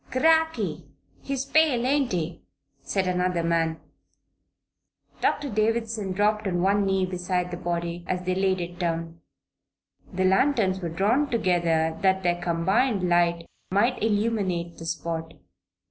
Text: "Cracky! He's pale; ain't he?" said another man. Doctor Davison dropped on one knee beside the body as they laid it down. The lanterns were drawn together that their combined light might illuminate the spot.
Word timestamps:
"Cracky! 0.09 0.87
He's 1.21 1.45
pale; 1.45 1.85
ain't 1.85 2.11
he?" 2.11 2.41
said 2.81 3.05
another 3.05 3.43
man. 3.43 3.79
Doctor 5.21 5.47
Davison 5.47 6.11
dropped 6.11 6.47
on 6.47 6.63
one 6.63 6.87
knee 6.87 7.05
beside 7.05 7.51
the 7.51 7.57
body 7.57 8.03
as 8.07 8.23
they 8.23 8.33
laid 8.33 8.59
it 8.59 8.79
down. 8.79 9.21
The 10.11 10.25
lanterns 10.25 10.79
were 10.79 10.89
drawn 10.89 11.29
together 11.29 11.95
that 12.01 12.23
their 12.23 12.41
combined 12.41 13.07
light 13.07 13.45
might 13.69 14.01
illuminate 14.01 14.79
the 14.79 14.87
spot. 14.87 15.35